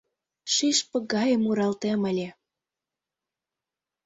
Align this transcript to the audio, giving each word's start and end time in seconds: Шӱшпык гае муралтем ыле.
Шӱшпык 0.53 1.03
гае 1.13 1.35
муралтем 1.43 2.01
ыле. 2.11 2.29